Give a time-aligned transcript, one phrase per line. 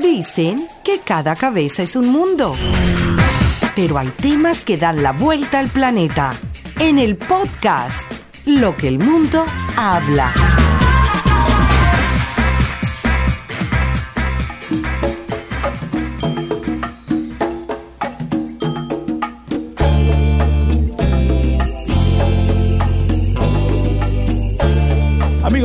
[0.00, 2.54] Dicen que cada cabeza es un mundo.
[3.74, 6.30] Pero hay temas que dan la vuelta al planeta.
[6.78, 8.08] En el podcast,
[8.46, 9.44] Lo que el mundo
[9.76, 10.32] habla.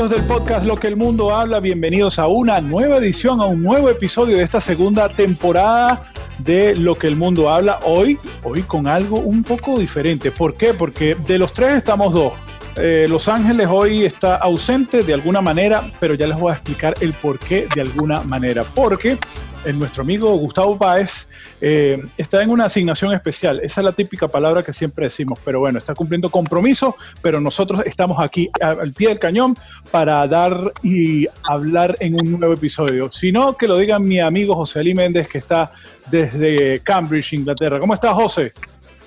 [0.09, 3.89] Del podcast Lo que el mundo habla, bienvenidos a una nueva edición, a un nuevo
[3.89, 6.01] episodio de esta segunda temporada
[6.39, 7.79] de Lo que el mundo habla.
[7.86, 10.29] Hoy, hoy con algo un poco diferente.
[10.29, 10.73] ¿Por qué?
[10.73, 12.33] Porque de los tres estamos dos.
[12.75, 16.95] Eh, los Ángeles hoy está ausente de alguna manera, pero ya les voy a explicar
[17.00, 18.64] el por qué de alguna manera.
[18.64, 19.17] Porque
[19.65, 21.27] el, nuestro amigo Gustavo Páez
[21.61, 23.59] eh, está en una asignación especial.
[23.63, 27.81] Esa es la típica palabra que siempre decimos, pero bueno, está cumpliendo compromiso, pero nosotros
[27.86, 29.55] estamos aquí al pie del cañón
[29.91, 33.11] para dar y hablar en un nuevo episodio.
[33.11, 35.72] Si no, que lo diga mi amigo José Ali Méndez, que está
[36.09, 37.80] desde Cambridge, Inglaterra.
[37.80, 38.52] ¿Cómo estás, José?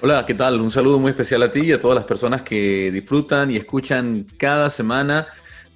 [0.01, 0.61] Hola, ¿qué tal?
[0.61, 4.27] Un saludo muy especial a ti y a todas las personas que disfrutan y escuchan
[4.37, 5.27] cada semana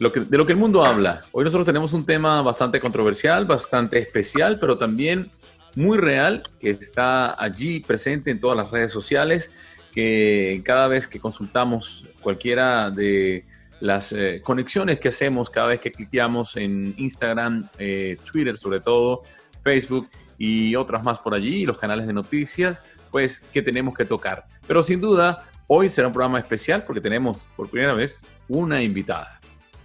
[0.00, 1.26] de lo que el mundo habla.
[1.30, 5.30] Hoy nosotros tenemos un tema bastante controversial, bastante especial, pero también
[5.74, 9.52] muy real, que está allí presente en todas las redes sociales,
[9.92, 13.44] que cada vez que consultamos cualquiera de
[13.80, 19.24] las eh, conexiones que hacemos, cada vez que cliqueamos en Instagram, eh, Twitter sobre todo,
[19.62, 24.46] Facebook y otras más por allí, los canales de noticias, pues que tenemos que tocar.
[24.66, 29.39] Pero sin duda, hoy será un programa especial porque tenemos por primera vez una invitada.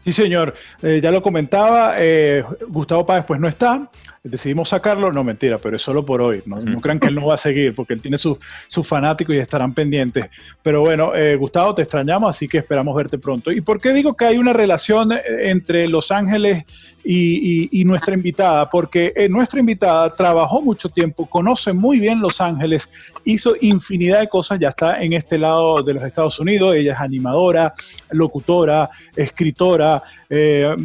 [0.05, 0.53] Sí, señor.
[0.83, 3.89] Eh, ya lo comentaba, eh, Gustavo Páez pues no está.
[4.27, 6.41] Decidimos sacarlo, no mentira, pero es solo por hoy.
[6.47, 8.37] No, crean que él no va a seguir porque él tiene sus
[8.83, 10.27] fanáticos y estarán pendientes.
[10.63, 13.51] Pero bueno, eh, Gustavo, te extrañamos, así que esperamos verte pronto.
[13.51, 15.11] ¿Y por qué digo que hay una relación
[15.43, 16.65] entre Los Ángeles
[17.05, 22.89] y, nuestra invitada, porque eh, nuestra invitada trabajó mucho tiempo, conoce muy bien Los Ángeles,
[23.23, 26.99] hizo infinidad de cosas, ya está en este lado de los Estados Unidos, ella es
[26.99, 27.73] animadora,
[28.09, 30.75] locutora, escritora, eh,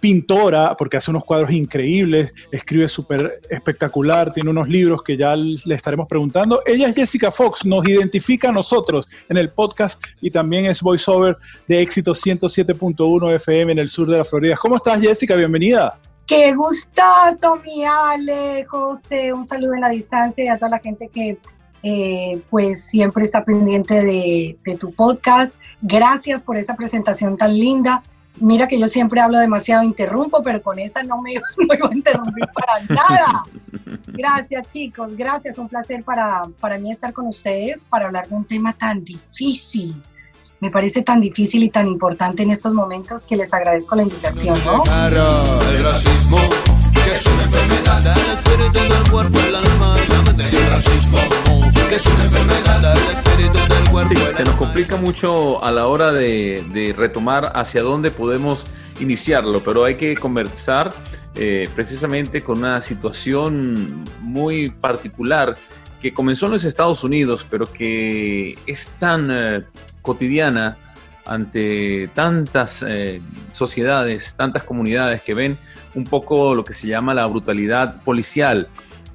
[0.00, 5.74] pintora, porque hace unos cuadros increíbles, escribe súper espectacular, tiene unos libros que ya le
[5.74, 6.62] estaremos preguntando.
[6.66, 11.36] Ella es Jessica Fox, nos identifica a nosotros en el podcast y también es voiceover
[11.66, 14.56] de éxito 107.1 FM en el sur de la Florida.
[14.60, 15.36] ¿Cómo estás, Jessica?
[15.36, 15.98] Bienvenida.
[16.26, 19.32] Qué gustazo, mi Ale, José.
[19.32, 21.38] Un saludo en la distancia y a toda la gente que
[21.82, 25.58] eh, pues siempre está pendiente de, de, tu podcast.
[25.80, 28.02] Gracias por esa presentación tan linda.
[28.38, 31.34] Mira que yo siempre hablo demasiado, interrumpo, pero con esa no me,
[31.68, 33.44] voy a interrumpir para nada.
[34.06, 38.44] Gracias chicos, gracias, un placer para, para mí estar con ustedes para hablar de un
[38.44, 40.02] tema tan difícil.
[40.60, 44.58] Me parece tan difícil y tan importante en estos momentos que les agradezco la invitación,
[44.64, 44.84] ¿no?
[44.84, 46.36] El racismo,
[47.02, 49.96] que es una enfermedad espíritu del cuerpo, el alma.
[50.38, 51.18] El racismo,
[51.88, 54.14] que es una enfermedad del espíritu del cuerpo.
[54.14, 58.66] Sí, se nos complica mucho a la hora de, de, retomar hacia dónde podemos
[59.00, 60.92] iniciarlo, pero hay que conversar
[61.34, 65.56] eh, precisamente con una situación muy particular
[66.00, 69.64] que comenzó en los Estados Unidos, pero que es tan eh,
[70.02, 70.76] cotidiana
[71.26, 73.20] ante tantas eh,
[73.52, 75.58] sociedades, tantas comunidades que ven
[75.94, 78.68] un poco lo que se llama la brutalidad policial.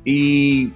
[0.04, 0.72] Y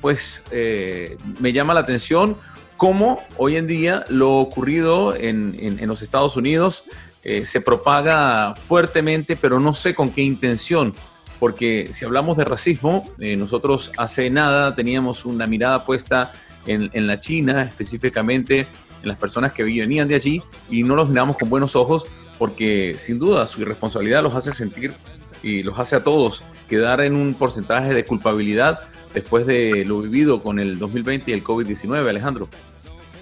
[0.00, 2.36] pues eh, me llama la atención
[2.80, 6.84] cómo hoy en día lo ocurrido en, en, los Estados Unidos
[7.22, 10.94] eh, se propaga fuertemente, pero no sé con qué intención.
[11.38, 16.32] Porque si hablamos de racismo, nosotros hace nada teníamos una mirada puesta
[16.66, 21.10] en, en la China, específicamente en las personas que venían de allí y no los
[21.10, 22.06] miramos con buenos ojos
[22.38, 24.94] porque sin duda su irresponsabilidad los hace sentir
[25.42, 28.80] y los hace a todos quedar en un porcentaje de culpabilidad
[29.12, 32.48] después de lo vivido con el 2020 y el COVID-19, Alejandro.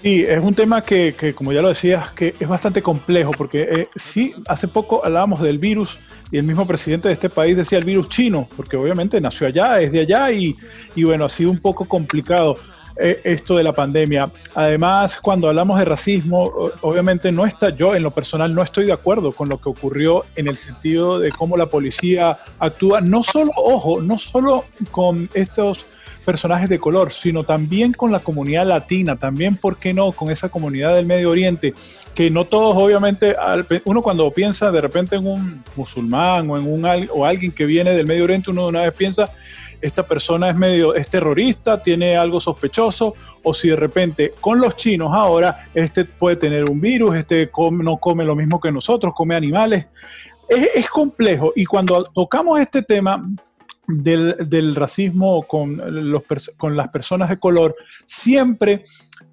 [0.01, 3.63] Sí, es un tema que, que, como ya lo decías, que es bastante complejo, porque
[3.63, 5.99] eh, sí, hace poco hablábamos del virus
[6.31, 9.81] y el mismo presidente de este país decía el virus chino, porque obviamente nació allá,
[9.81, 10.55] es de allá y,
[10.95, 12.55] y bueno, ha sido un poco complicado.
[13.01, 14.29] Eh, esto de la pandemia.
[14.55, 18.91] Además, cuando hablamos de racismo, obviamente no está, yo en lo personal no estoy de
[18.91, 23.53] acuerdo con lo que ocurrió en el sentido de cómo la policía actúa, no solo,
[23.55, 25.85] ojo, no solo con estos
[26.29, 30.49] personajes de color, sino también con la comunidad latina, también, ¿por qué no?, con esa
[30.49, 31.73] comunidad del Medio Oriente,
[32.13, 33.35] que no todos, obviamente,
[33.85, 37.95] uno cuando piensa de repente en un musulmán o en un o alguien que viene
[37.95, 39.25] del Medio Oriente, uno de una vez piensa
[39.81, 44.75] esta persona es medio, es terrorista, tiene algo sospechoso, o si de repente con los
[44.75, 49.35] chinos ahora, este puede tener un virus, este no come lo mismo que nosotros, come
[49.35, 49.87] animales.
[50.47, 53.19] Es, es complejo y cuando tocamos este tema,
[53.89, 55.81] del, racismo con,
[56.11, 56.23] los,
[56.57, 57.75] con las personas de color,
[58.05, 58.83] siempre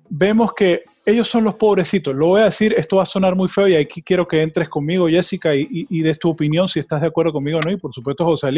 [0.08, 2.14] vemos que ellos son los pobrecitos.
[2.14, 4.68] Lo voy a decir, esto va a sonar muy feo y aquí quiero que entres
[4.68, 7.76] conmigo, Jessica, y, y, des tu opinión si estás de acuerdo conmigo o no, y
[7.76, 8.50] por supuesto, José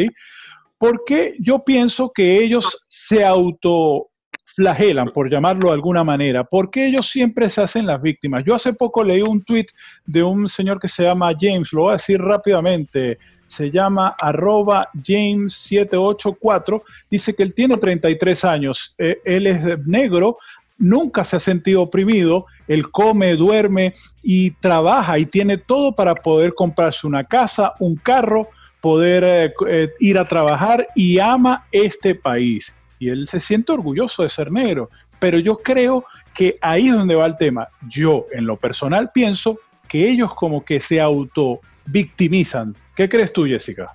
[0.79, 7.49] porque yo pienso que ellos se autoflagelan, por llamarlo de alguna manera, porque ellos siempre
[7.49, 8.45] se hacen las víctimas.
[8.45, 9.67] Yo hace poco leí un tweet
[10.05, 13.19] de un señor que se llama James, lo voy a decir rápidamente,
[13.49, 20.37] se llama arroba James784, dice que él tiene 33 años, eh, él es negro,
[20.77, 26.53] nunca se ha sentido oprimido, él come, duerme y trabaja y tiene todo para poder
[26.53, 28.47] comprarse una casa, un carro,
[28.81, 32.71] poder eh, eh, ir a trabajar y ama este país.
[32.99, 34.89] Y él se siente orgulloso de ser negro.
[35.19, 37.67] Pero yo creo que ahí es donde va el tema.
[37.89, 43.45] Yo, en lo personal, pienso que ellos como que se auto victimizan ¿Qué crees tú,
[43.45, 43.93] Jessica?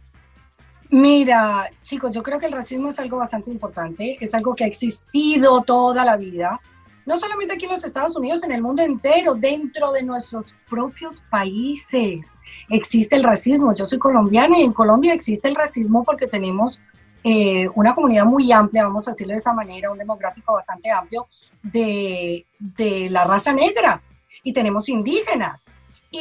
[0.89, 4.67] Mira, chicos, yo creo que el racismo es algo bastante importante, es algo que ha
[4.67, 6.59] existido toda la vida,
[7.05, 11.23] no solamente aquí en los Estados Unidos, en el mundo entero, dentro de nuestros propios
[11.29, 12.27] países.
[12.71, 13.75] Existe el racismo.
[13.75, 16.81] Yo soy colombiana y en Colombia existe el racismo porque tenemos
[17.25, 21.27] eh, una comunidad muy amplia, vamos a decirlo de esa manera, un demográfico bastante amplio
[21.63, 24.01] de, de la raza negra.
[24.43, 25.67] Y tenemos indígenas,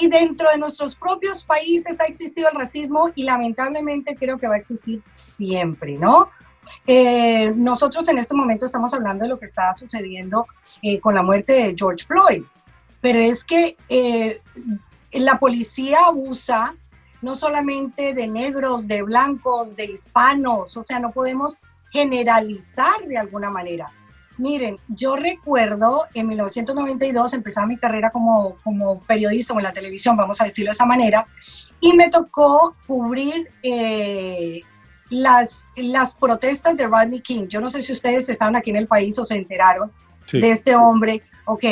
[0.01, 4.55] y dentro de nuestros propios países ha existido el racismo y lamentablemente creo que va
[4.55, 6.29] a existir siempre, ¿no?
[6.87, 10.47] Eh, nosotros en este momento estamos hablando de lo que está sucediendo
[10.81, 12.43] eh, con la muerte de George Floyd,
[13.01, 14.41] pero es que eh,
[15.11, 16.75] la policía abusa
[17.21, 21.55] no solamente de negros, de blancos, de hispanos, o sea, no podemos
[21.91, 23.91] generalizar de alguna manera.
[24.37, 30.17] Miren, yo recuerdo en 1992 empezaba mi carrera como, como periodista o en la televisión,
[30.17, 31.27] vamos a decirlo de esa manera,
[31.79, 34.61] y me tocó cubrir eh,
[35.09, 37.47] las, las protestas de Rodney King.
[37.47, 39.91] Yo no sé si ustedes estaban aquí en el país o se enteraron
[40.31, 41.21] de este hombre.
[41.45, 41.63] Ok,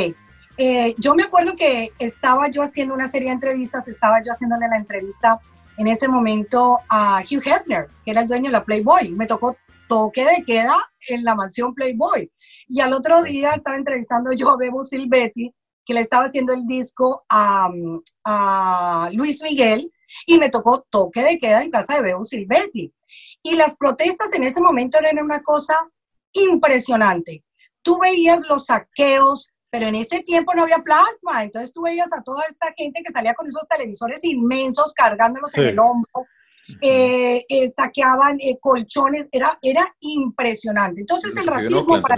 [0.57, 4.67] eh, yo me acuerdo que estaba yo haciendo una serie de entrevistas, estaba yo haciéndole
[4.67, 5.39] la entrevista
[5.77, 9.09] en ese momento a Hugh Hefner, que era el dueño de la Playboy.
[9.09, 10.77] Me tocó toque de queda
[11.07, 12.29] en la mansión Playboy.
[12.73, 15.53] Y al otro día estaba entrevistando yo a Bebo Silvetti,
[15.83, 17.69] que le estaba haciendo el disco a,
[19.11, 19.91] Luis Miguel,
[20.25, 22.93] y me tocó toque de queda en casa de Bebo Silvetti.
[23.43, 25.77] Y las protestas en ese momento eran una cosa
[26.31, 27.43] impresionante.
[27.81, 32.23] Tú veías los saqueos, pero en ese tiempo no había plasma, entonces tú veías a
[32.23, 36.25] toda esta gente que salía con esos televisores inmensos cargándolos en el hombro,
[36.81, 41.01] eh, eh, saqueaban eh, colchones, era, era impresionante.
[41.01, 42.15] Entonces el racismo para...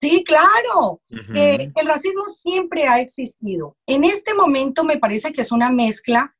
[0.00, 1.00] Sí, claro.
[1.34, 3.76] Eh, el racismo siempre ha existido.
[3.86, 6.34] En este momento me parece que es una mezcla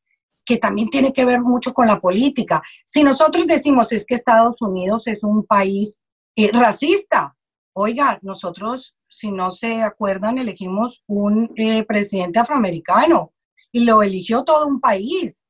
[0.45, 2.63] que también tiene que ver mucho con la política.
[2.87, 6.01] Si nosotros decimos es que Estados Unidos es un país
[6.37, 7.37] eh, racista,
[7.75, 13.33] oiga, nosotros, si no se acuerdan, elegimos un eh, presidente afroamericano
[13.73, 15.45] y lo eligió todo un país.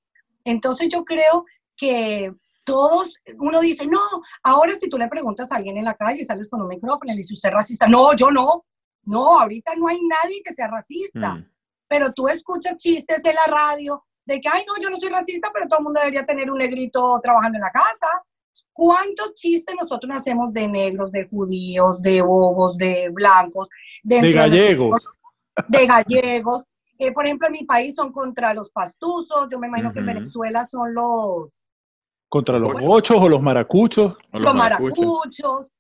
[0.45, 1.45] Entonces yo creo
[1.77, 2.33] que
[2.69, 3.99] todos, uno dice, no,
[4.43, 7.15] ahora si tú le preguntas a alguien en la calle, sales con un micrófono y
[7.15, 7.89] le dices, ¿usted es racista?
[7.89, 8.67] No, yo no.
[9.05, 11.37] No, ahorita no hay nadie que sea racista.
[11.37, 11.51] Mm.
[11.89, 15.49] Pero tú escuchas chistes en la radio de que, ay, no, yo no soy racista,
[15.51, 18.23] pero todo el mundo debería tener un negrito trabajando en la casa.
[18.75, 23.69] ¿Cuántos chistes nosotros hacemos de negros, de judíos, de bobos, de blancos?
[24.03, 25.01] De gallegos.
[25.69, 26.65] De, gallegos.
[26.99, 30.07] Eh, por ejemplo, en mi país son contra los pastuzos, yo me imagino que en
[30.07, 31.63] Venezuela son los,
[32.29, 34.17] ¿Contra los bochos o los maracuchos?
[34.33, 35.73] Los, maracuchos.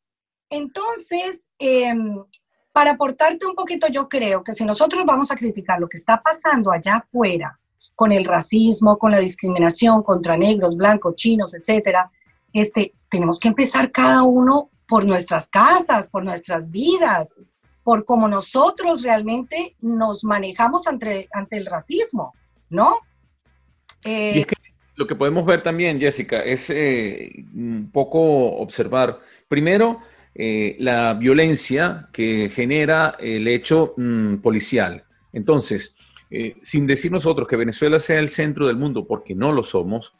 [0.50, 2.24] Entonces, em,
[2.72, 6.22] para aportarte un poquito, yo creo que si nosotros vamos a criticar lo que está
[6.22, 7.58] pasando allá afuera,
[7.94, 12.08] con el racismo, con la discriminación contra negros, blancos, chinos, etcétera,
[12.52, 17.34] este, tenemos que empezar cada uno por nuestras casas, por nuestras vidas,
[17.82, 22.34] por cómo nosotros realmente nos manejamos ante, ante el racismo,
[22.70, 23.00] ¿no?
[24.04, 24.46] Eh,
[24.98, 30.00] lo que podemos ver también, Jessica, es eh, un poco observar, primero,
[30.34, 35.04] eh, la violencia que genera el hecho mm, policial.
[35.32, 35.96] Entonces,
[36.32, 40.14] eh, sin decir nosotros que Venezuela sea el centro del mundo, porque no lo somos,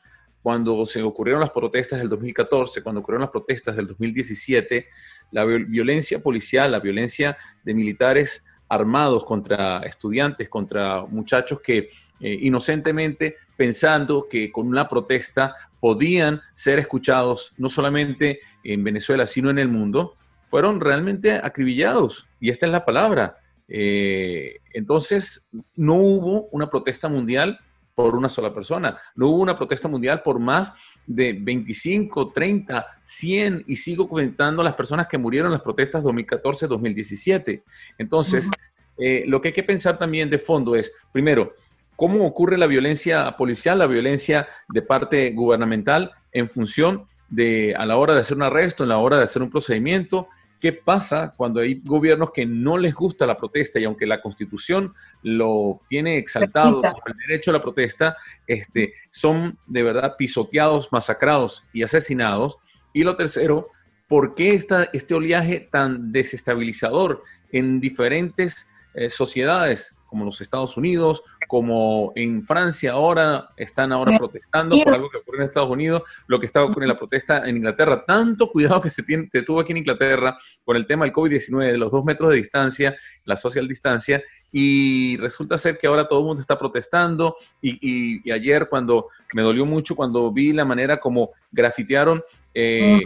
[0.44, 4.86] cuando se ocurrieron las protestas del 2014, cuando ocurrieron las protestas del 2017,
[5.32, 11.88] la violencia policial, la violencia de militares armados contra estudiantes, contra muchachos que
[12.20, 19.58] inocentemente pensando que con una protesta podían ser escuchados no solamente en Venezuela, sino en
[19.58, 20.14] el mundo,
[20.46, 22.28] fueron realmente acribillados.
[22.38, 23.36] Y esta es la palabra.
[23.66, 27.58] Eh, entonces, no hubo una protesta mundial
[27.96, 28.96] por una sola persona.
[29.16, 30.72] No hubo una protesta mundial por más
[31.04, 37.60] de 25, 30, 100 y sigo comentando las personas que murieron en las protestas 2014-2017.
[37.98, 38.48] Entonces,
[38.96, 41.54] eh, lo que hay que pensar también de fondo es, primero,
[41.98, 47.96] cómo ocurre la violencia policial, la violencia de parte gubernamental en función de a la
[47.96, 50.28] hora de hacer un arresto, en la hora de hacer un procedimiento,
[50.60, 54.92] ¿Qué pasa cuando hay gobiernos que no les gusta la protesta y aunque la constitución
[55.22, 61.68] lo tiene exaltado como el derecho a la protesta, este, son de verdad pisoteados, masacrados
[61.72, 62.58] y asesinados?
[62.92, 63.68] Y lo tercero,
[64.08, 71.22] ¿por qué está este oleaje tan desestabilizador en diferentes eh, sociedades como los Estados Unidos,
[71.46, 76.40] como en Francia ahora están ahora protestando por algo que ocurre en Estados Unidos, lo
[76.40, 78.04] que está ocurriendo en la protesta en Inglaterra.
[78.04, 81.78] Tanto cuidado que se, tiene, tuvo aquí en Inglaterra con el tema del COVID-19, de
[81.78, 86.24] los dos metros de distancia, la social distancia, y resulta ser que ahora todo el
[86.24, 87.36] mundo está protestando.
[87.62, 92.98] Y, ayer cuando me dolió mucho cuando vi la manera como grafitearon eh,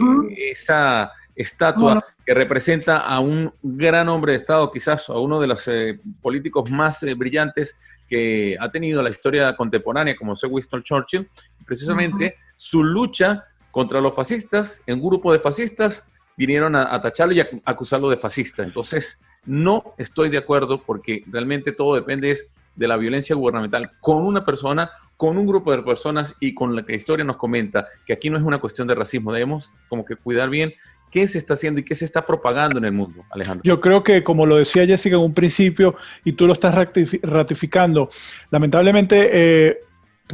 [0.49, 5.67] esa estatua que representa a un gran hombre de Estado, quizás a uno de los
[5.67, 11.27] eh, políticos más eh, brillantes que ha tenido la historia contemporánea, como fue Winston Churchill,
[11.65, 17.41] precisamente su lucha contra los fascistas, en un grupo de fascistas vinieron a, tacharlo y
[17.41, 18.63] a, acusarlo de fascista.
[18.63, 22.37] Entonces, no estoy de acuerdo porque realmente todo depende
[22.75, 26.83] de la violencia gubernamental con una persona, con un grupo de personas y con la
[26.83, 30.05] que la historia nos comenta que aquí no es una cuestión de racismo, debemos como
[30.05, 30.73] que cuidar bien
[31.13, 33.61] ¿Qué se está haciendo y qué se está propagando en el mundo, Alejandro?
[33.63, 36.73] Yo creo que, como lo decía Jessica en un principio, y tú lo estás
[37.21, 38.09] ratificando,
[38.49, 39.77] lamentablemente eh,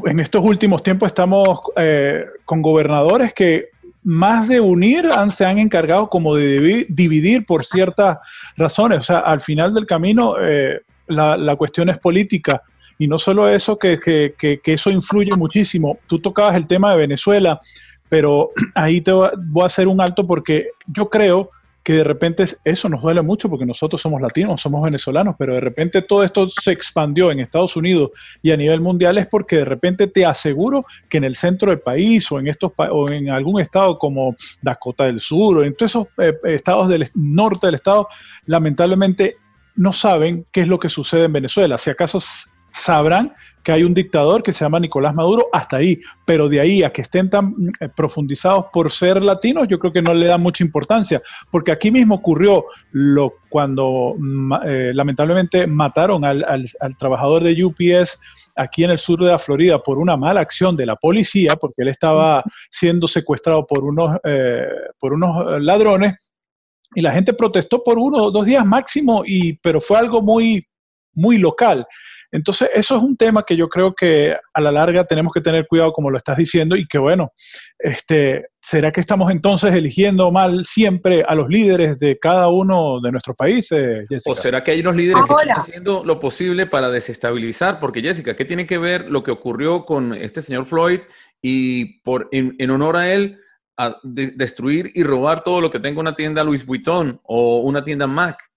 [0.06, 3.72] en estos últimos tiempos estamos eh, con gobernadores que
[4.04, 8.20] más de unir se han encargado como de dividir por ciertas
[8.56, 9.00] razones.
[9.02, 12.62] O sea, al final del camino eh, la, cuestión es política.
[12.98, 16.00] Y no solo eso, que, que, eso influye muchísimo.
[16.08, 17.60] Tú tocabas el tema de Venezuela
[18.10, 21.52] pero ahí te voy a hacer un alto porque yo creo
[21.84, 25.62] que de repente eso nos duele mucho porque nosotros somos latinos, somos venezolanos, pero de
[25.62, 28.12] repente todo esto se expandió en Estados Unidos
[28.44, 31.80] y a nivel mundial es porque de repente te aseguro que en el centro del
[31.80, 35.92] país o en estos o en algún estado como Dakota del Sur o en todos
[35.92, 38.08] esos eh, estados del norte del estado,
[38.46, 39.38] lamentablemente
[39.76, 41.78] no saben qué es lo que sucede en Venezuela.
[41.78, 42.20] Si acaso
[42.80, 43.34] sabrán
[43.64, 46.92] que hay un dictador que se llama Nicolás Maduro, hasta ahí, pero de ahí a
[46.92, 50.64] que estén tan eh, profundizados por ser latinos, yo creo que no le da mucha
[50.64, 51.22] importancia,
[51.52, 54.16] porque aquí mismo ocurrió lo cuando
[54.66, 56.66] eh, lamentablemente mataron al,
[56.98, 58.20] trabajador de UPS
[58.56, 61.82] aquí en el sur de la Florida por una mala acción de la policía, porque
[61.82, 64.68] él estaba siendo secuestrado por unos, eh,
[65.00, 66.16] por unos ladrones,
[66.96, 70.66] y la gente protestó por uno o dos días máximo, y, pero fue algo muy,
[71.14, 71.86] muy local.
[72.32, 75.68] Entonces, eso es un tema que yo creo que a la larga tenemos que tener
[75.68, 77.32] cuidado, como lo estás diciendo, y que bueno,
[77.80, 83.12] este, ¿será que estamos entonces eligiendo mal siempre a los líderes de cada uno de
[83.12, 84.06] nuestros países?
[84.28, 87.80] ¿O será que hay unos líderes que están haciendo lo posible para desestabilizar?
[87.80, 91.00] Porque Jessica, ¿qué tiene que ver lo que ocurrió con este señor Floyd
[91.42, 93.40] y por en, honor a él?
[93.82, 98.08] a destruir y robar todo lo que tenga una tienda Louis Vuitton o una tienda
[98.08, 98.49] Mac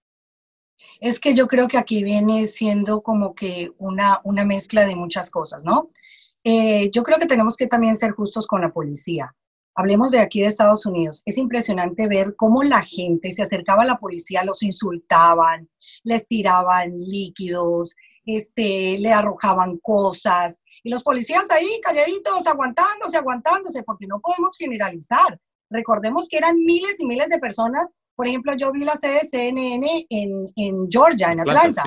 [0.99, 5.29] es que yo creo que aquí viene siendo como que una, una mezcla de muchas
[5.29, 5.89] cosas, ¿no?
[6.43, 9.35] Eh, yo creo que tenemos que también ser justos con la policía.
[9.75, 11.23] Hablemos de aquí de Estados Unidos.
[11.25, 15.69] Es impresionante ver cómo la gente se acercaba a la policía, los insultaban,
[16.03, 20.59] les tiraban líquidos, este, le arrojaban cosas.
[20.83, 25.39] Y los policías ahí calladitos, aguantándose, aguantándose, porque no podemos generalizar.
[25.69, 27.85] Recordemos que eran miles y miles de personas
[28.15, 31.83] por ejemplo, yo vi la sede CNN en, en Georgia, en Atlanta.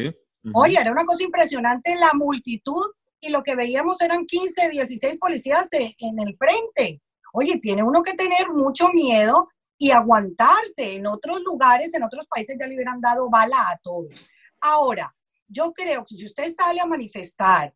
[0.54, 2.84] Oye, era una cosa impresionante la multitud
[3.20, 7.00] y lo que veíamos eran 15, 16 policías en el frente.
[7.32, 10.96] Oye, tiene uno que tener mucho miedo y aguantarse.
[10.96, 14.26] En otros lugares, en otros países ya le hubieran dado bala a todos.
[14.60, 15.14] Ahora,
[15.48, 17.74] yo creo que si usted sale a manifestar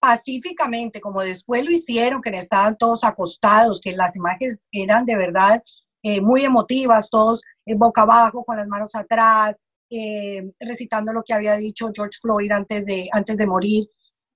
[0.00, 5.62] pacíficamente, como después lo hicieron, que estaban todos acostados, que las imágenes eran de verdad
[6.02, 9.56] eh, muy emotivas, todos eh, boca abajo, con las manos atrás,
[9.90, 13.86] eh, recitando lo que había dicho George Floyd antes de, antes de morir.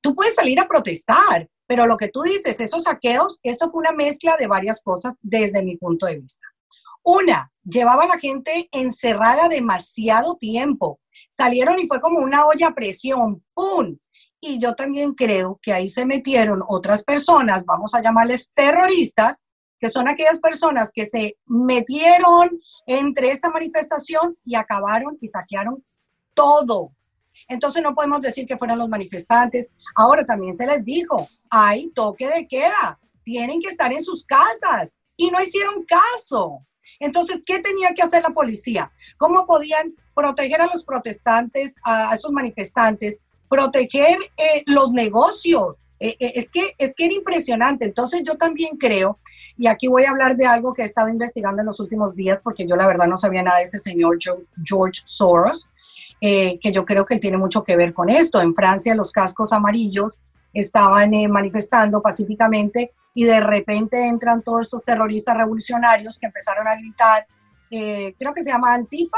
[0.01, 3.93] Tú puedes salir a protestar, pero lo que tú dices, esos saqueos, eso fue una
[3.93, 6.47] mezcla de varias cosas desde mi punto de vista.
[7.03, 11.01] Una, llevaba la gente encerrada demasiado tiempo.
[11.31, 13.97] Salieron y fue como una olla a presión, ¡pum!
[14.41, 19.41] Y yo también creo que ahí se metieron otras personas, vamos a llamarles terroristas,
[19.79, 25.85] que son aquellas personas que se metieron entre esta manifestación y acabaron y saquearon
[26.35, 26.93] todo.
[27.49, 29.73] Entonces no podemos decir que fueron los manifestantes.
[29.95, 34.95] Ahora también se les dijo, hay toque de queda, tienen que estar en sus casas
[35.17, 36.65] y no hicieron caso.
[36.99, 38.91] Entonces, ¿qué tenía que hacer la policía?
[39.19, 45.77] ¿Cómo podían proteger a los protestantes, a, esos manifestantes, proteger eh, los negocios?
[45.99, 47.85] Eh, eh, es, que, es que era impresionante.
[47.85, 49.19] Entonces, yo también creo,
[49.57, 52.41] y aquí voy a hablar de algo que he estado investigando en los últimos días,
[52.43, 54.19] porque yo la verdad no sabía nada de ese señor
[54.65, 55.69] George Soros,
[56.21, 58.41] que yo creo que él tiene mucho que ver con esto.
[58.41, 60.19] En Francia, los cascos amarillos
[60.53, 67.27] estaban manifestando pacíficamente y de repente entran todos estos terroristas revolucionarios que empezaron a gritar,
[67.71, 69.17] eh, creo que se llama Antifa,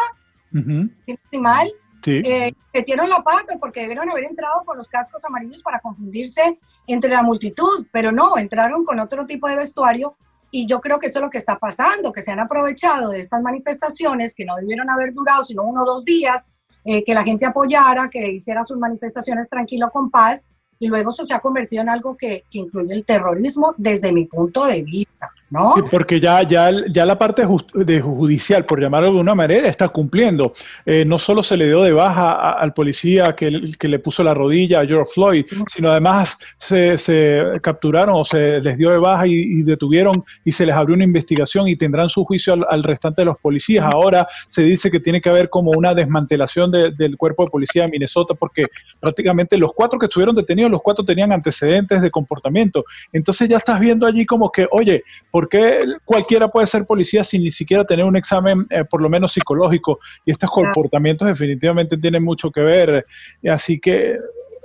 [1.33, 1.69] mal,
[2.07, 6.59] eh, que tienen la pata porque debieron haber entrado con los cascos amarillos para confundirse
[6.87, 10.17] entre la multitud, pero no, entraron con otro tipo de vestuario
[10.51, 13.21] y yo creo que eso es lo que está pasando, que se han aprovechado de
[13.21, 16.47] estas manifestaciones que no debieron haber durado sino uno o dos días,
[16.85, 20.47] eh, que la gente apoyara, que hiciera sus manifestaciones tranquilo, con paz,
[20.79, 24.65] y luego eso se ha convertido en algo que incluye el terrorismo desde mi punto
[24.65, 25.31] de vista.
[25.51, 25.75] ¿No?
[25.75, 27.43] Sí, porque ya, ya, ya la parte
[27.75, 30.53] de judicial, por llamarlo de alguna manera, está cumpliendo.
[30.85, 34.35] Eh, no solo se le dio de baja al policía que, que, le puso la
[34.35, 39.27] rodilla a George Floyd, sino además se, se, capturaron o se les dio de baja
[39.27, 43.27] y, detuvieron y se les abrió una investigación y tendrán su juicio al, restante de
[43.27, 43.87] los policías.
[43.93, 47.89] Ahora se dice que tiene que haber como una desmantelación del cuerpo de policía de
[47.89, 48.63] Minnesota porque
[49.01, 52.85] prácticamente los cuatro que estuvieron detenidos, los cuatro tenían antecedentes de comportamiento.
[53.13, 55.05] Entonces ya estás viendo allí como que, oye,
[55.39, 59.33] porque cualquiera puede ser policía sin ni siquiera tener un examen, eh, por lo menos
[59.33, 60.01] psicológico?
[60.25, 63.07] Y estos comportamientos definitivamente tienen mucho que ver.
[63.49, 64.19] Así que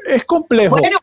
[0.07, 0.77] es complejo.
[0.79, 0.97] Bueno,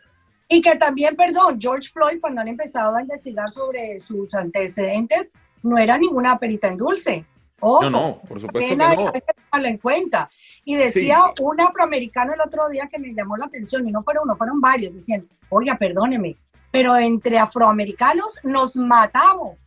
[0.49, 5.29] y que también, perdón, George Floyd, cuando han empezado a investigar sobre sus antecedentes,
[5.63, 7.25] no era ninguna perita en dulce.
[7.63, 8.87] no, no, por supuesto que no.
[8.87, 10.29] Hay que tomarlo en cuenta.
[10.65, 14.25] Y decía un afroamericano el otro día que me llamó la atención, y no fueron
[14.25, 16.37] uno, fueron varios, decían, oiga, perdóneme,
[16.71, 19.59] pero entre afroamericanos nos matamos,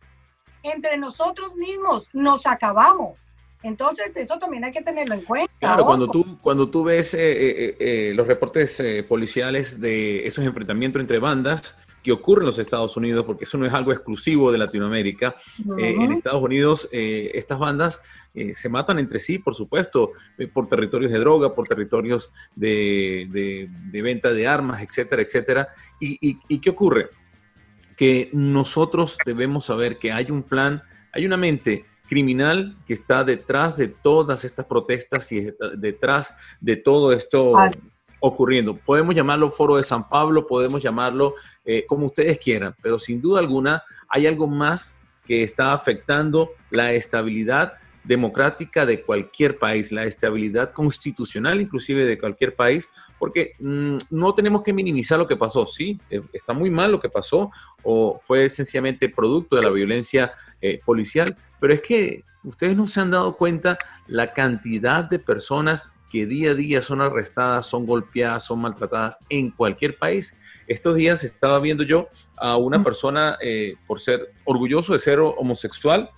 [0.62, 3.18] entre nosotros mismos nos acabamos.
[3.62, 5.52] Entonces, eso también hay que tenerlo en cuenta.
[5.58, 11.00] Claro, cuando tú, cuando tú ves eh, eh, eh, los reportes policiales de esos enfrentamientos
[11.00, 14.58] entre bandas, que ocurre en los Estados Unidos, porque eso no es algo exclusivo de
[14.58, 15.34] Latinoamérica.
[15.78, 17.98] Eh, en Estados Unidos, eh, estas bandas
[18.34, 20.12] eh, se matan entre sí, por supuesto,
[20.52, 25.68] por territorios de droga, por territorios de, venta de armas, etcétera, etcétera.
[25.98, 27.08] ¿Y, y qué ocurre?
[27.96, 33.78] Que nosotros debemos saber que hay un plan, hay una mente criminal que está detrás
[33.78, 37.54] de todas estas protestas y detrás de todo esto
[38.26, 38.74] ocurriendo.
[38.74, 43.38] Podemos llamarlo Foro de San Pablo, podemos llamarlo eh, como ustedes quieran, pero sin duda
[43.38, 50.72] alguna hay algo más que está afectando la estabilidad democrática de cualquier país, la estabilidad
[50.72, 56.00] constitucional inclusive de cualquier país, porque mm, no tenemos que minimizar lo que pasó, sí,
[56.08, 57.50] eh, está muy mal lo que pasó
[57.82, 60.32] o fue sencillamente producto de la violencia
[60.62, 65.90] eh, policial, pero es que ustedes no se han dado cuenta la cantidad de personas
[66.14, 70.38] que día a día son arrestadas, son golpeadas, son maltratadas en cualquier país.
[70.68, 76.08] Estos días estaba viendo yo a una persona eh, por ser orgulloso de ser homosexual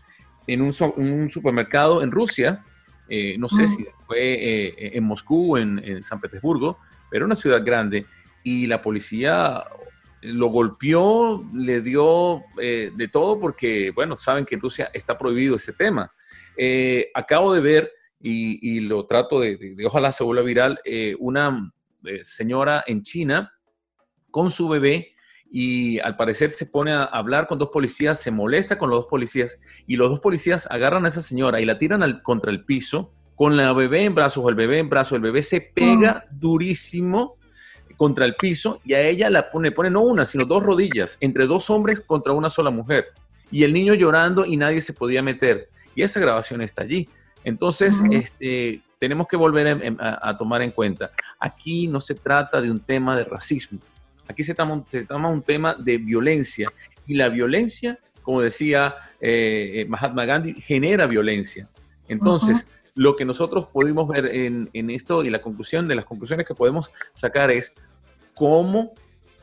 [0.46, 2.62] en un, supermercado en Rusia,
[3.08, 6.76] eh, no sé si fue eh, en Moscú o en, San Petersburgo,
[7.10, 8.04] pero una ciudad grande,
[8.44, 9.64] y la policía
[10.20, 15.72] lo golpeó, le dio de todo porque, bueno, saben que en Rusia está prohibido ese
[15.72, 16.12] tema.
[17.14, 21.72] acabo de ver y, lo trato de, ojalá se vuelva viral, eh, una
[22.04, 23.52] eh, señora en China
[24.30, 25.14] con su bebé
[25.50, 29.06] y al parecer se pone a hablar con dos policías, se molesta con los dos
[29.06, 33.12] policías y los dos policías agarran a esa señora y la tiran contra el piso
[33.36, 37.36] con la bebé en brazos o el bebé en brazos, el bebé se pega durísimo
[37.96, 41.46] contra el piso y a ella la pone, pone no una, sino dos rodillas, entre
[41.46, 43.06] dos hombres contra una sola mujer.
[43.50, 45.68] Y el niño llorando y nadie se podía meter.
[45.94, 47.08] Y esa grabación está allí.
[47.46, 52.80] Entonces, este, tenemos que volver a, tomar en cuenta, aquí no se trata de un
[52.80, 53.78] tema de racismo,
[54.26, 54.72] aquí se trata,
[55.28, 56.66] un tema de violencia
[57.06, 61.68] y la violencia, como decía eh, eh, Mahatma Gandhi, genera violencia.
[62.08, 66.46] Entonces, lo que nosotros pudimos ver en, en, esto y la conclusión de las conclusiones
[66.46, 67.76] que podemos sacar es
[68.34, 68.92] cómo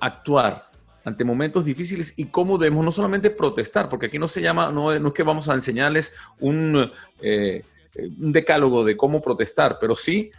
[0.02, 0.70] actuar
[1.06, 5.00] ante momentos difíciles y cómo debemos no solamente protestar, porque aquí no se llama, no,
[5.00, 6.92] no es que vamos a enseñarles un...
[7.22, 7.64] Eh,
[7.96, 10.32] un decálogo de cómo protestar, pero sí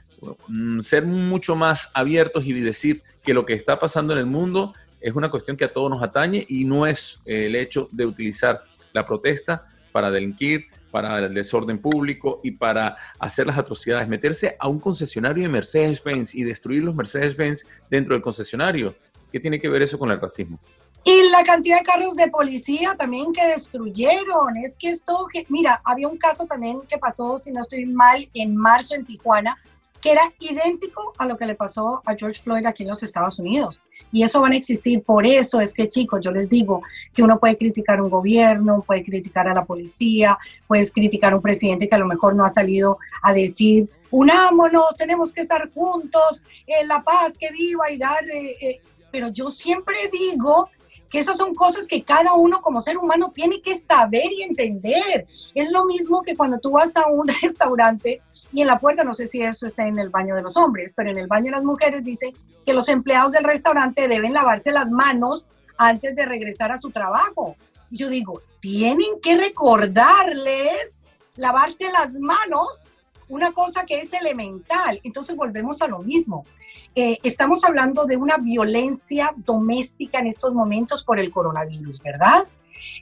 [0.49, 4.73] mm, ser mucho más abiertos y decir que lo que está pasando en el mundo
[5.01, 8.07] es una cuestión que a todos nos atañe y no es eh, el hecho de
[8.07, 8.63] utilizar
[8.93, 14.09] la protesta para delinquir, para el desorden público y para hacer las atrocidades.
[14.09, 18.97] Meterse a un concesionario de Mercedes-Benz y destruir los Mercedes-Benz dentro del concesionario.
[19.31, 20.61] ¿Qué tiene que ver eso con el racismo?
[21.05, 24.57] Y la cantidad de carros de policía también que destruyeron.
[24.57, 28.57] Es que esto, mira, había un caso también que pasó, si no estoy mal, en
[28.57, 29.59] marzo en Tijuana,
[30.01, 33.39] que era idéntico a lo que le pasó a George Floyd aquí en los Estados
[33.39, 33.79] Unidos.
[34.13, 35.03] Y eso van a existir.
[35.03, 36.83] Por eso es que, chicos, yo les digo
[37.15, 41.43] que uno puede criticar un gobierno, puede criticar a la policía, puedes criticar a un
[41.43, 46.41] presidente que a lo mejor no ha salido a decir, unámonos, tenemos que estar juntos,
[46.67, 48.25] en la paz, que viva y dar...
[48.29, 48.81] Eh, eh".
[49.11, 50.69] pero yo siempre digo
[51.11, 55.27] que esas son cosas que cada uno como ser humano tiene que saber y entender.
[55.55, 58.21] Es lo mismo que cuando tú vas a un restaurante
[58.53, 60.95] y en la puerta, no sé si eso está en el baño de los hombres,
[60.97, 62.33] pero en el baño de las mujeres dice
[62.65, 67.57] que los empleados del restaurante deben lavarse las manos antes de regresar a su trabajo.
[67.91, 70.95] Yo digo, tienen que recordarles
[71.37, 72.69] lavarse las manos,
[73.29, 75.01] una cosa que es elemental.
[75.03, 76.45] Entonces volvemos a lo mismo.
[76.97, 82.47] Eh, estamos hablando de una violencia doméstica en estos momentos por el coronavirus, ¿verdad?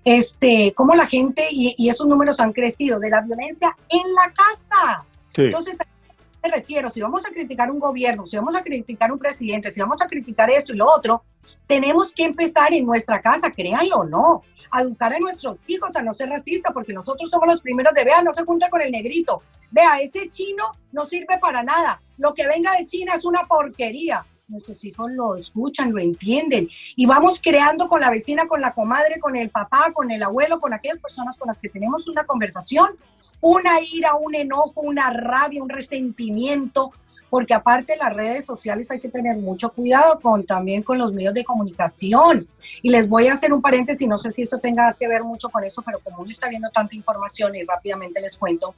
[0.05, 5.05] Este, cómo la gente, y, esos números han crecido, de la violencia en la casa.
[5.35, 5.91] Entonces, ¿a qué
[6.43, 6.89] me refiero?
[6.89, 10.07] Si vamos a criticar un gobierno, si vamos a criticar un presidente, si vamos a
[10.07, 11.23] criticar esto y lo otro,
[11.73, 16.03] tenemos que empezar en nuestra casa, créanlo o no, a educar a nuestros hijos a
[16.03, 18.93] no ser racistas, porque nosotros somos los primeros de, vea, no se junta con el
[18.93, 23.47] negrito, vea, ese chino no sirve para nada, lo que venga de China es una
[23.47, 24.27] porquería.
[24.49, 26.69] Nuestros hijos lo escuchan, lo entienden.
[26.95, 30.61] Y vamos creando con la vecina, con la comadre, con el papá, con el abuelo,
[30.61, 32.99] con aquellas personas con las que tenemos una conversación,
[33.41, 36.93] una ira, un enojo, una rabia, un resentimiento,
[37.33, 41.33] porque aparte las redes sociales hay que tener mucho cuidado con también con los medios
[41.33, 42.47] de comunicación.
[42.83, 45.49] Y les voy a hacer un paréntesis, no sé si esto tenga que ver mucho
[45.49, 48.75] con eso, pero como uno está viendo tanta información y rápidamente les cuento,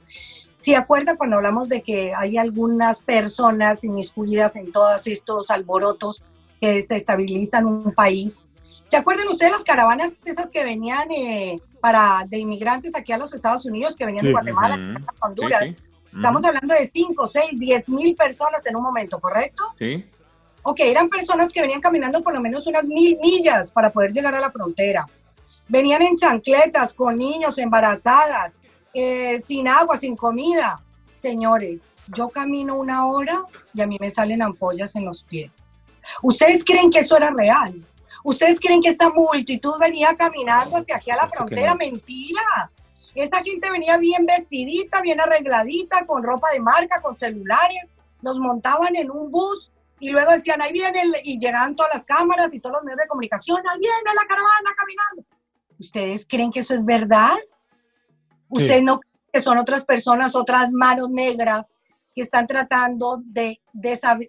[0.53, 6.23] si acuerda cuando hablamos de que hay algunas personas inmiscuidas en todos estos alborotos
[6.61, 8.47] que se estabilizan un país,
[8.85, 13.33] ¿Se acuerdan ustedes las caravanas esas que venían eh, para de inmigrantes aquí a los
[13.33, 14.77] Estados Unidos, que venían de Guatemala,
[15.21, 15.73] Honduras?
[16.15, 19.63] Estamos hablando de 5, 6, 10 mil personas en un momento, ¿correcto?
[19.77, 20.05] Sí.
[20.63, 24.33] Ok, eran personas que venían caminando por lo menos unas mil millas para poder llegar
[24.33, 25.05] a la frontera.
[25.67, 28.53] Venían en chancletas, con niños, embarazadas,
[28.93, 30.81] eh, sin agua, sin comida.
[31.19, 35.73] Señores, yo camino una hora y a mí me salen ampollas en los pies.
[36.23, 37.85] ¿Ustedes creen que eso era real?
[38.23, 41.75] ¿Ustedes creen que esa multitud venía caminando hacia aquí a la frontera?
[41.75, 42.71] Mentira.
[43.15, 47.87] Esa gente venía bien vestidita, bien arregladita, con ropa de marca, con celulares,
[48.21, 52.53] nos montaban en un bus y luego decían, ahí viene, y llegaban todas las cámaras
[52.53, 55.25] y todos los medios de comunicación, ahí viene la caravana caminando.
[55.79, 57.37] ¿Ustedes creen que eso es verdad?
[58.49, 61.65] ¿Ustedes no creen que son otras personas, otras manos negras
[62.13, 63.61] que están tratando de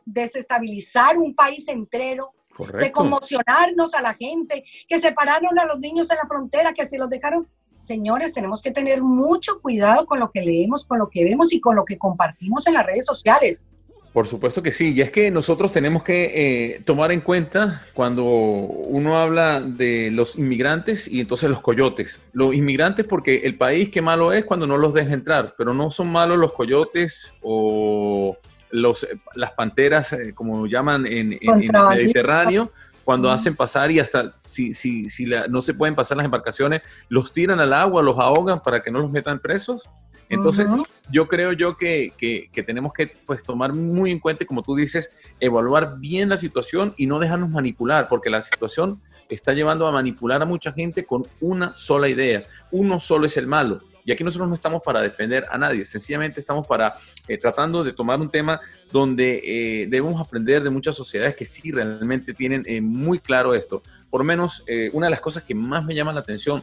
[0.05, 2.33] desestabilizar un país entero,
[2.79, 6.99] de conmocionarnos a la gente, que separaron a los niños en la frontera, que se
[6.99, 7.49] los dejaron
[7.81, 11.61] señores, tenemos que tener mucho cuidado con lo que leemos, con lo que vemos y
[11.61, 13.67] con lo que compartimos en las redes sociales.
[14.17, 18.25] Por supuesto que sí, y es que nosotros tenemos que eh, tomar en cuenta cuando
[18.25, 22.19] uno habla de los inmigrantes y entonces los coyotes.
[22.33, 25.91] Los inmigrantes porque el país que malo es cuando no los deja entrar, pero no
[25.91, 28.39] son malos los coyotes o
[28.71, 32.73] los, las panteras, eh, como llaman en, en el Mediterráneo,
[33.07, 37.33] cuando hacen pasar y hasta si, si, si no se pueden pasar las embarcaciones, los
[37.33, 39.89] tiran al agua, los ahogan para que no los metan presos.
[40.29, 40.67] Entonces,
[41.13, 44.75] yo creo yo que, que, que, tenemos que pues, tomar muy en cuenta, como tú
[44.75, 49.93] dices, evaluar bien la situación y no dejarnos manipular, porque la situación está llevando a
[49.93, 52.43] manipular a mucha gente con una sola idea.
[52.73, 53.83] Uno solo es el malo.
[54.07, 56.95] Y aquí nosotros no estamos para defender a nadie, sencillamente estamos para
[57.27, 58.61] eh, tratando de tomar un tema
[58.93, 63.83] donde eh, debemos aprender de muchas sociedades que sí realmente tienen eh, muy claro esto.
[64.09, 66.63] Por lo menos una de las cosas que más me llama la atención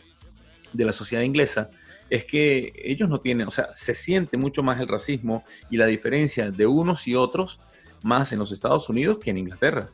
[0.72, 1.70] de la sociedad inglesa
[2.10, 5.86] es que ellos no tienen, o sea, se siente mucho más el racismo y la
[5.86, 7.60] diferencia de unos y otros
[8.04, 9.90] más en los Estados Unidos que en Inglaterra.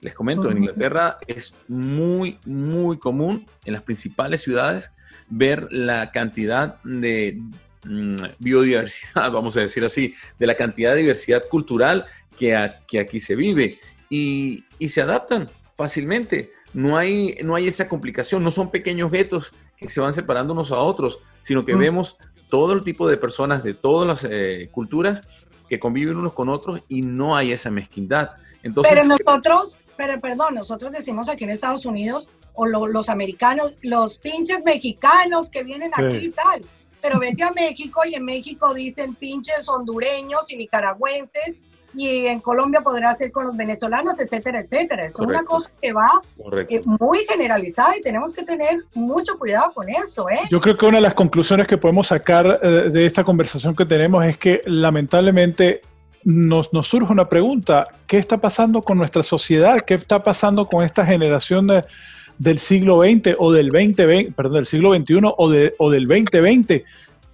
[0.00, 4.93] Les comento, en Inglaterra es muy, muy común en las principales ciudades
[5.28, 7.40] ver la cantidad de
[7.84, 12.06] mm, biodiversidad, vamos a decir así, de la cantidad de diversidad cultural
[12.36, 13.78] que, aquí se vive
[14.10, 16.52] y, se adaptan fácilmente.
[16.72, 20.72] No hay, no hay esa complicación, no son pequeños guetos que se van separando unos
[20.72, 22.18] a otros, sino que vemos
[22.50, 25.22] todo el tipo de personas de todas las eh, culturas
[25.68, 28.32] que conviven unos con otros y no hay esa mezquindad.
[28.62, 34.18] Entonces, Pero nosotros, pero perdón, nosotros decimos aquí en Estados Unidos, o los americanos, los
[34.18, 36.62] pinches mexicanos que vienen aquí y tal.
[37.02, 41.54] pero vete a México y en México dicen pinches hondureños y nicaragüenses
[41.96, 45.06] y en Colombia podrá ser con los venezolanos, etcétera, etcétera.
[45.06, 46.22] Es una cosa que va
[46.68, 50.28] eh, muy generalizada y tenemos que tener mucho cuidado con eso.
[50.28, 50.40] ¿eh?
[50.50, 53.86] Yo creo que una de las conclusiones que podemos sacar eh, de esta conversación que
[53.86, 55.82] tenemos es que lamentablemente
[56.24, 59.76] nos, nos, surge una pregunta, ¿qué está pasando con nuestra sociedad?
[59.86, 61.68] ¿Qué está pasando con esta generación
[62.38, 66.84] del siglo XX o del 2020, perdón, del siglo XXI o, de, del 2020?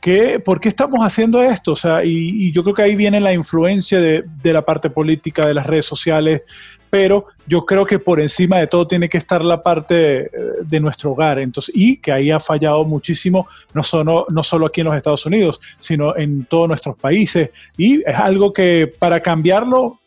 [0.00, 1.72] ¿Qué, ¿Por qué estamos haciendo esto?
[1.72, 5.46] O sea, y, yo creo que ahí viene la influencia de, de, la parte política,
[5.46, 6.42] de las redes sociales,
[6.90, 10.30] pero yo creo que por encima de todo tiene que estar la parte eh,
[10.62, 14.80] de nuestro hogar, entonces, y que ahí ha fallado muchísimo, no solo, no solo aquí
[14.80, 20.00] en los Estados Unidos, sino en todos nuestros países, y es algo que para cambiarlo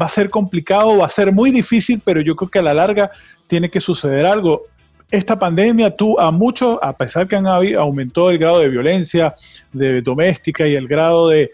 [0.00, 2.74] va a ser complicado, va a ser muy difícil, pero yo creo que a la
[2.74, 3.10] larga
[3.48, 4.62] tiene que suceder algo.
[5.10, 9.34] Esta pandemia tú a muchos, a pesar que han aumentó el grado de violencia
[9.72, 11.50] de doméstica y el grado de,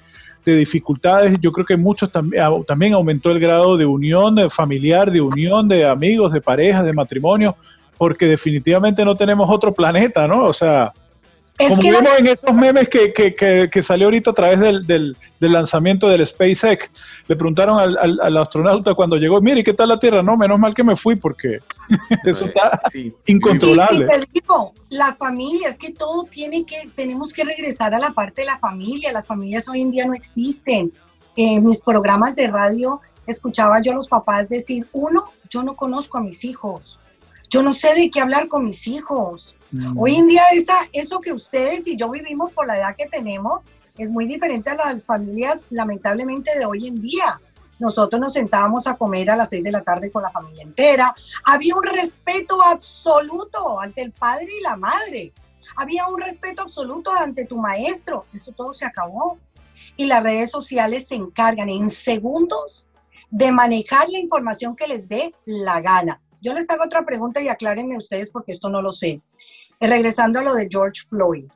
[0.55, 5.67] dificultades, yo creo que muchos también, también aumentó el grado de unión familiar, de unión
[5.67, 7.57] de amigos, de parejas, de matrimonio,
[7.99, 10.45] porque definitivamente no tenemos otro planeta, ¿no?
[10.45, 10.93] O sea,
[11.59, 16.09] como vemos en estos memes que, que, que, salió ahorita a través del, del, lanzamiento
[16.09, 16.91] del SpaceX,
[17.27, 20.23] le preguntaron al, al, astronauta cuando llegó, mire, ¿qué tal la Tierra?
[20.23, 21.61] No, menos mal que me fui porque
[22.25, 22.81] eso está
[23.27, 24.05] incontrolable.
[24.05, 28.11] Y, te digo, la familia, es que todo tiene que, tenemos que regresar a la
[28.11, 29.13] parte de la familia.
[29.13, 30.93] Las familias hoy en día no existen.
[31.37, 36.19] En mis programas de radio escuchaba yo a los papás decir, uno, yo no conozco
[36.19, 36.99] a mis hijos.
[37.57, 39.99] Yo no sé de qué hablar con mis hijos Mm.
[39.99, 43.63] Hoy en día esa, eso que ustedes y yo vivimos por la edad que tenemos
[43.99, 47.41] es muy diferente a las familias lamentablemente de hoy en día.
[47.79, 51.15] Nosotros nos sentábamos a comer a las seis de la tarde con la familia entera.
[51.45, 55.33] Había un respeto absoluto ante el padre y la madre.
[55.77, 58.25] Había un respeto absoluto ante tu maestro.
[58.33, 59.39] Eso todo se acabó.
[59.97, 62.87] Y las redes sociales se encargan en segundos
[63.31, 66.21] de manejar la información que les dé la gana.
[66.47, 69.21] Yo les hago otra pregunta y aclárenme ustedes porque esto no lo sé.
[69.81, 71.47] Eh, regresando a lo de George Floyd,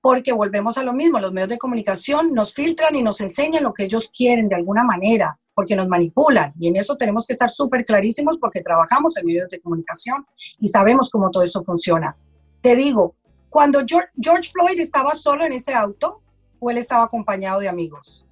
[0.00, 3.74] porque volvemos a lo mismo, los medios de comunicación nos filtran y nos enseñan lo
[3.74, 6.54] que ellos quieren de alguna manera, porque nos manipulan.
[6.58, 10.24] Y en eso tenemos que estar súper clarísimos porque trabajamos en medios de comunicación
[10.58, 12.16] y sabemos cómo todo eso funciona.
[12.62, 13.16] Te digo,
[13.50, 16.22] cuando George, Floyd estaba solo en ese auto
[16.60, 18.24] o él estaba acompañado de amigos.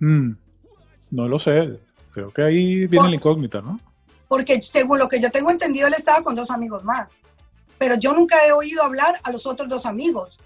[0.00, 0.30] Mm,
[1.10, 1.78] no lo sé.
[2.14, 3.78] Creo que ahí viene la incógnita, ¿no?
[4.28, 7.08] Porque según lo que yo tengo entendido, él estaba con dos amigos más
[7.78, 10.38] pero yo nunca he oído hablar a los otros dos amigos.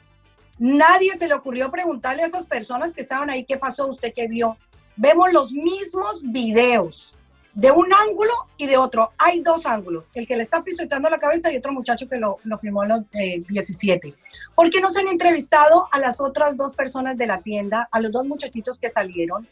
[0.58, 4.28] Nadie se le ocurrió preguntarle a esas personas que estaban ahí qué pasó, usted qué
[4.28, 4.56] vio.
[4.96, 7.14] Vemos los mismos videos
[7.54, 9.12] de un ángulo y de otro.
[9.16, 12.38] Hay dos ángulos, el que le está pisoteando la cabeza y otro muchacho que lo,
[12.44, 14.08] lo filmó en los 17.
[14.08, 14.14] Eh,
[14.54, 18.00] ¿Por qué no se han entrevistado a las otras dos personas de la tienda, a
[18.00, 19.48] los dos muchachitos que salieron?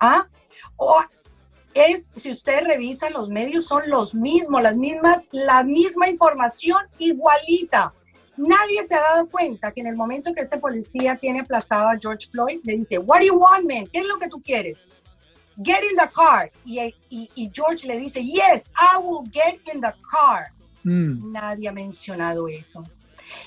[0.00, 0.26] ¿Ah?
[0.76, 1.00] O
[1.74, 7.92] es, si ustedes revisan los medios, son los mismos, las mismas, la misma información igualita.
[8.36, 11.98] Nadie se ha dado cuenta que en el momento que este policía tiene aplastado a
[12.00, 13.86] George Floyd, le dice, What do you want, man?
[13.92, 14.78] ¿Qué es lo que tú quieres?
[15.62, 16.50] Get in the car.
[16.64, 20.50] Y, y, George le dice, Yes, I will get in the car.
[20.82, 21.32] Mm.
[21.32, 22.82] Nadie ha mencionado eso.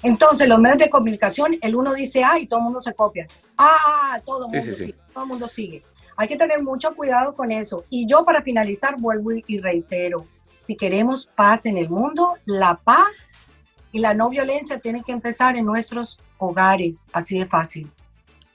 [0.03, 3.27] Entonces, los medios de comunicación, el uno dice A y todo el mundo se copia.
[3.57, 4.95] Ah, todo el mundo sigue.
[5.13, 5.83] Todo el mundo sigue.
[6.17, 7.85] Hay que tener mucho cuidado con eso.
[7.89, 10.25] Y yo para finalizar vuelvo y reitero,
[10.61, 13.27] si queremos paz en el mundo, la paz
[13.91, 17.89] y la no violencia tienen que empezar en nuestros hogares, así de fácil.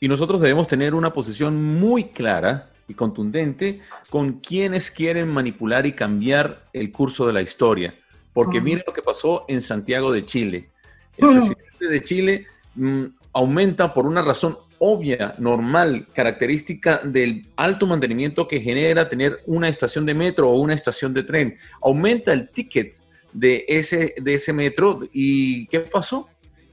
[0.00, 5.92] Y nosotros debemos tener una posición muy clara y contundente con quienes quieren manipular y
[5.92, 7.94] cambiar el curso de la historia.
[8.32, 10.70] Porque miren lo que pasó en Santiago de Chile.
[11.16, 18.48] El presidente de Chile mm, aumenta por una razón obvia, normal, característica del alto mantenimiento
[18.48, 21.56] que genera tener una estación de metro o una estación de tren.
[21.82, 22.94] Aumenta el ticket
[23.32, 26.28] de ese, de ese metro y ¿qué pasó?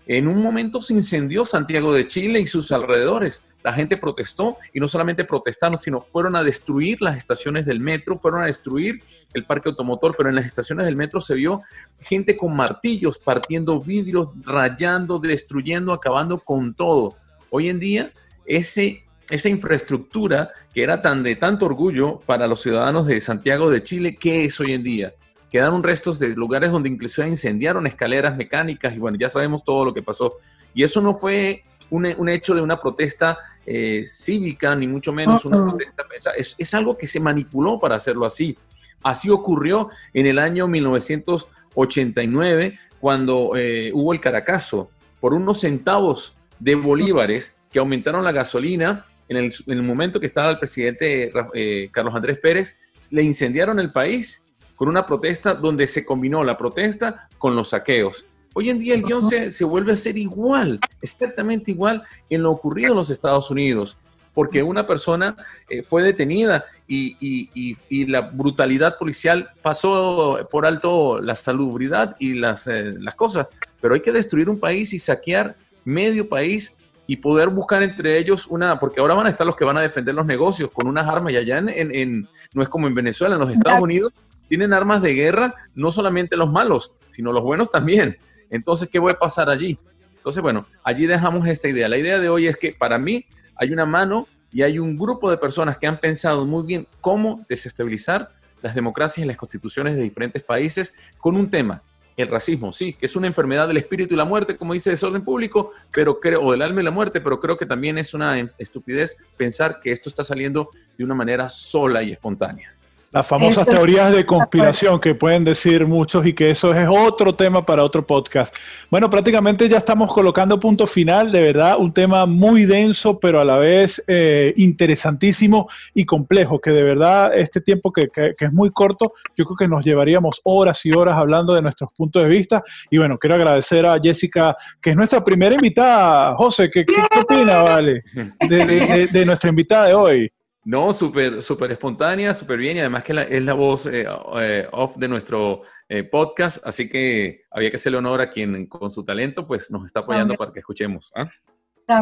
[0.06, 3.44] En un momento se incendió Santiago de Chile y sus alrededores.
[3.62, 8.18] La gente protestó y no solamente protestaron, sino fueron a destruir las estaciones del metro,
[8.18, 11.62] fueron a destruir el parque automotor, pero en las estaciones del metro se vio
[12.00, 17.18] gente con martillos partiendo vidrios, rayando, destruyendo, acabando con todo.
[17.50, 18.12] Hoy en día,
[18.46, 23.84] ese, esa infraestructura que era tan de tanto orgullo para los ciudadanos de Santiago de
[23.84, 25.14] Chile, ¿qué es hoy en día?
[25.52, 29.94] Quedaron restos de lugares donde incluso incendiaron escaleras mecánicas y bueno, ya sabemos todo lo
[29.94, 30.36] que pasó.
[30.74, 35.64] Y eso no fue un, hecho de una protesta eh, cívica, ni mucho menos una
[35.64, 36.04] protesta.
[36.38, 38.58] Es, es algo que se manipuló para hacerlo así.
[39.04, 46.76] Así ocurrió en el año 1989, cuando eh, hubo el Caracazo, por unos centavos de
[46.76, 52.40] bolívares que aumentaron la gasolina en el, momento que estaba el presidente eh, Carlos Andrés
[52.40, 52.78] Pérez,
[53.12, 58.26] le incendiaron el país con una protesta donde se combinó la protesta con los saqueos.
[58.54, 62.52] Hoy en día el guion se, se, vuelve a ser igual, exactamente igual en lo
[62.52, 63.98] ocurrido en los Estados Unidos,
[64.34, 65.36] porque una persona
[65.70, 72.34] eh, fue detenida y, y, y, la brutalidad policial pasó por alto la salubridad y
[72.34, 73.48] las, eh, las cosas,
[73.82, 75.56] pero hay que destruir un país y saquear
[75.88, 76.76] medio país
[77.08, 79.82] y poder buscar entre ellos una, porque ahora van a estar los que van a
[79.82, 83.36] defender los negocios con unas armas y allá en, en, no es como en Venezuela,
[83.36, 84.12] en los Estados Unidos
[84.50, 88.18] tienen armas de guerra, no solamente los malos, sino los buenos también.
[88.50, 89.80] Entonces, ¿qué va a pasar allí?
[90.16, 91.88] Entonces, bueno, allí dejamos esta idea.
[91.88, 95.30] La idea de hoy es que para mí hay una mano y hay un grupo
[95.30, 100.02] de personas que han pensado muy bien cómo desestabilizar las democracias y las constituciones de
[100.02, 101.82] diferentes países con un tema
[102.18, 105.24] el racismo, sí, que es una enfermedad del espíritu y la muerte, como dice desorden
[105.24, 108.40] público, pero creo, o del alma y la muerte, pero creo que también es una
[108.58, 112.74] estupidez pensar que esto está saliendo de una manera sola y espontánea.
[113.18, 117.66] Las famosas teorías de conspiración que pueden decir muchos y que eso es otro tema
[117.66, 118.56] para otro podcast.
[118.92, 123.44] Bueno, prácticamente ya estamos colocando punto final, de verdad, un tema muy denso, pero a
[123.44, 128.08] la vez eh, interesantísimo y complejo, que de verdad este tiempo que,
[128.40, 132.22] es muy corto, yo creo que nos llevaríamos horas y horas hablando de nuestros puntos
[132.22, 132.64] de vista.
[132.92, 136.36] Y bueno, quiero agradecer a Jessica, que es nuestra primera invitada.
[136.36, 138.04] José, ¿qué, qué, opina, Vale,
[138.48, 140.32] de nuestra invitada de hoy?
[140.68, 144.06] No, súper súper espontánea, súper bien y además que es la voz eh,
[144.38, 148.92] eh, off de nuestro eh, podcast, así que había que hacerle honor a quien con
[148.92, 151.14] su talento pues nos está apoyando para que escuchemos.
[151.16, 151.30] ¿ah?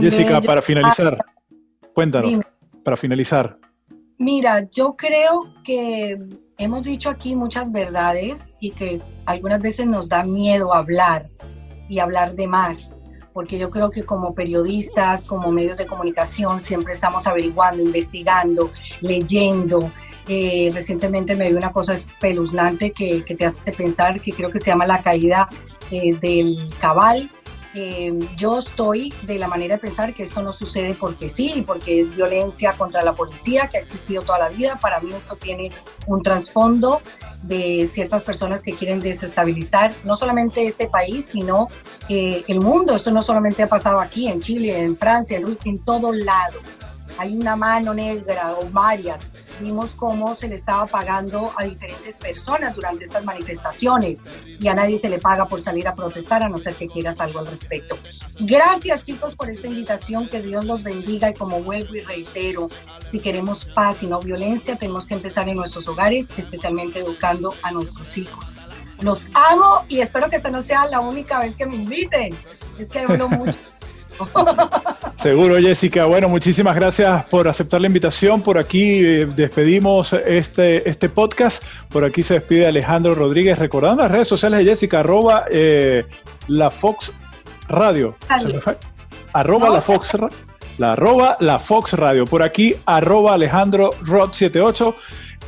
[0.02, 1.16] Jessica, para finalizar,
[1.94, 2.44] cuéntanos,
[2.84, 3.60] para finalizar.
[4.18, 6.18] Mira, yo creo que
[6.58, 11.28] hemos dicho aquí muchas verdades y que algunas veces nos da miedo hablar
[11.88, 12.98] y hablar de más
[13.36, 18.72] porque yo creo que como periodistas, como medios de comunicación, siempre estamos averiguando, investigando,
[19.02, 19.92] leyendo.
[20.30, 24.58] Eh, recientemente me vi una cosa espeluznante que, que, te hace pensar, que creo que
[24.58, 25.50] se llama la caída
[25.92, 27.30] eh, del cabal,
[27.78, 32.00] eh, yo estoy de la manera de pensar que esto no sucede porque sí, porque
[32.00, 34.80] es violencia contra la policía que ha existido toda la vida.
[34.82, 35.72] Para mí esto tiene
[36.08, 37.02] un trasfondo
[37.44, 41.68] de ciertas personas que quieren desestabilizar no solamente este país, sino
[42.08, 42.96] eh, el mundo.
[42.96, 46.62] Esto no solamente ha pasado aquí, en Chile, en Francia, en, en todo lado
[47.18, 49.22] hay una mano negra o varias.
[49.60, 54.98] Vimos cómo se le estaba pagando a diferentes personas durante estas manifestaciones y a nadie
[54.98, 57.98] se le paga por salir a protestar a no ser que quieras algo al respecto.
[58.40, 62.68] Gracias chicos por esta invitación, que Dios los bendiga y como vuelvo y reitero,
[63.08, 67.72] si queremos paz y no violencia, tenemos que empezar en nuestros hogares, especialmente educando a
[67.72, 68.68] nuestros hijos.
[69.00, 72.38] Los amo y espero que esta no sea la única vez que me inviten.
[72.80, 73.60] Es que hablo mucho.
[75.22, 76.06] Seguro, Jessica.
[76.06, 78.42] Bueno, muchísimas gracias por aceptar la invitación.
[78.42, 81.64] Por aquí eh, despedimos este, este podcast.
[81.90, 83.58] Por aquí se despide Alejandro Rodríguez.
[83.58, 86.06] Recordando las redes sociales de Jessica, arroba eh,
[86.48, 87.12] la Fox
[87.68, 88.16] Radio.
[89.34, 90.16] Arroba la Fox
[90.78, 92.26] la arroba la Fox Radio.
[92.26, 94.96] Por aquí, arroba Alejandro Rod 78.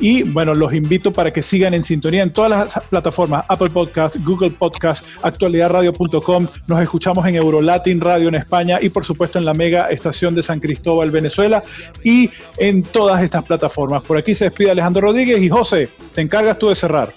[0.00, 4.16] Y bueno, los invito para que sigan en sintonía en todas las plataformas, Apple Podcast,
[4.24, 6.46] Google Podcast, actualidadradio.com.
[6.66, 10.42] Nos escuchamos en Eurolatin Radio en España y por supuesto en la mega estación de
[10.42, 11.62] San Cristóbal, Venezuela
[12.04, 14.04] y en todas estas plataformas.
[14.04, 17.12] Por aquí se despide Alejandro Rodríguez y José, te encargas tú de cerrar.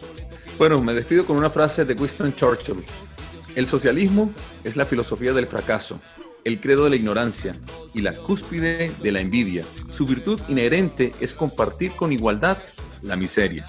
[0.57, 2.83] Bueno, me despido con una frase de Winston Churchill.
[3.55, 4.31] El socialismo
[4.63, 5.99] es la filosofía del fracaso
[6.43, 7.55] el credo de la ignorancia
[7.93, 9.65] y la cúspide de la envidia.
[9.89, 12.57] Su virtud inherente es compartir con igualdad
[13.01, 13.65] la miseria.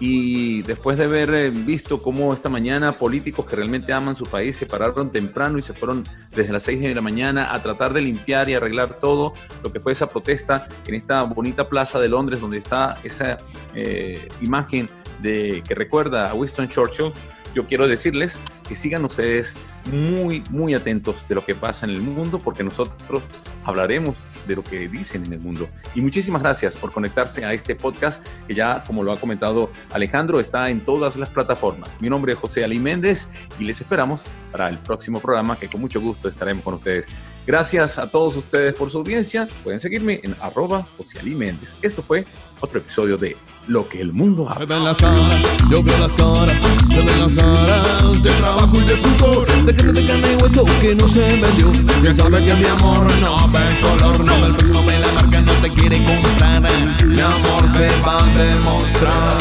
[0.00, 4.54] Y después de haber eh, visto cómo esta mañana políticos que realmente aman su país
[4.56, 8.02] se pararon temprano y se fueron desde las 6 de la mañana a tratar de
[8.02, 9.32] limpiar y arreglar todo
[9.64, 13.38] lo que fue esa protesta en esta bonita plaza de Londres donde está esa
[13.74, 14.88] eh, imagen
[15.20, 17.10] de, que recuerda a Winston Churchill,
[17.54, 19.54] yo quiero decirles que sigan ustedes
[19.90, 23.22] muy, muy atentos de lo que pasa en el mundo, porque nosotros
[23.64, 25.68] hablaremos de lo que dicen en el mundo.
[25.94, 30.40] Y muchísimas gracias por conectarse a este podcast, que ya, como lo ha comentado Alejandro,
[30.40, 32.00] está en todas las plataformas.
[32.00, 35.80] Mi nombre es José Ali Méndez y les esperamos para el próximo programa, que con
[35.80, 37.06] mucho gusto estaremos con ustedes.
[37.46, 39.48] Gracias a todos ustedes por su audiencia.
[39.64, 41.74] Pueden seguirme en arroba José Ali Méndez.
[41.80, 42.26] Esto fue
[42.60, 43.36] otro episodio de
[43.68, 44.58] Lo que el mundo habla.
[44.58, 46.60] Se ven las caras, yo veo las caras,
[46.94, 50.64] se ven las caras de trabajo y de sudor, de gente de carne y hueso
[50.80, 51.72] que no se vendió.
[52.02, 55.40] Ya sabe que mi amor no ve color, no ve el no ve la marca,
[55.40, 56.62] no te quiere comprar.
[57.06, 59.36] Mi amor te va a demostrar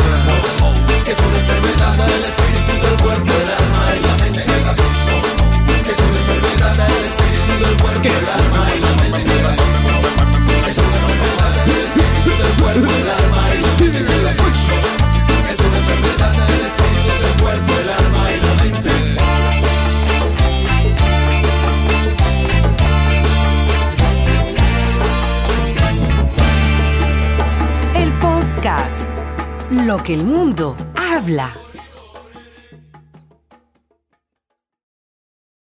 [1.03, 4.41] que es una enfermedad del espíritu, del cuerpo, del alma y la mente.
[4.41, 5.17] El racismo
[5.83, 7.67] que es una enfermedad que...
[7.69, 8.86] El podcast
[29.87, 31.66] Lo que el mundo habla.